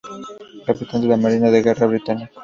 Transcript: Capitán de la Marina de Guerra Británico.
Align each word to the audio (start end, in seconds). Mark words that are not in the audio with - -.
Capitán 0.65 0.99
de 1.03 1.07
la 1.09 1.15
Marina 1.15 1.51
de 1.51 1.61
Guerra 1.61 1.85
Británico. 1.85 2.33